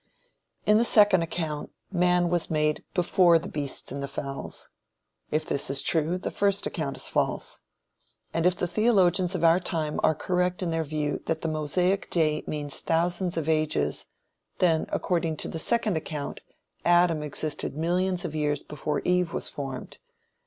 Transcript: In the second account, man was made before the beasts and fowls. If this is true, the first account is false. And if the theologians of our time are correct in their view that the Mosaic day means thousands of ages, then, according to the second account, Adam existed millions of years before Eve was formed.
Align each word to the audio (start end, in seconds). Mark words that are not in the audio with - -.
In 0.65 0.79
the 0.79 0.83
second 0.83 1.21
account, 1.21 1.69
man 1.91 2.29
was 2.31 2.49
made 2.49 2.83
before 2.95 3.37
the 3.37 3.47
beasts 3.47 3.91
and 3.91 4.09
fowls. 4.09 4.67
If 5.29 5.45
this 5.45 5.69
is 5.69 5.83
true, 5.83 6.17
the 6.17 6.31
first 6.31 6.65
account 6.65 6.97
is 6.97 7.07
false. 7.07 7.59
And 8.33 8.47
if 8.47 8.55
the 8.55 8.65
theologians 8.65 9.35
of 9.35 9.43
our 9.43 9.59
time 9.59 9.99
are 10.01 10.15
correct 10.15 10.63
in 10.63 10.71
their 10.71 10.83
view 10.83 11.21
that 11.27 11.41
the 11.41 11.47
Mosaic 11.47 12.09
day 12.09 12.43
means 12.47 12.79
thousands 12.79 13.37
of 13.37 13.47
ages, 13.47 14.07
then, 14.57 14.87
according 14.89 15.37
to 15.37 15.47
the 15.47 15.59
second 15.59 15.95
account, 15.97 16.41
Adam 16.83 17.21
existed 17.21 17.75
millions 17.77 18.25
of 18.25 18.33
years 18.33 18.63
before 18.63 19.01
Eve 19.01 19.35
was 19.35 19.49
formed. 19.49 19.99